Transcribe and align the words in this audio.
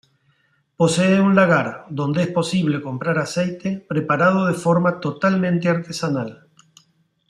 Posee 0.77 1.21
un 1.21 1.35
lagar, 1.35 1.85
donde 1.91 2.23
es 2.23 2.29
posible 2.29 2.81
comprar 2.81 3.19
aceite 3.19 3.85
preparado 3.87 4.47
de 4.47 4.55
forma 4.55 4.99
totalmente 4.99 5.69
artesanal. 5.69 6.47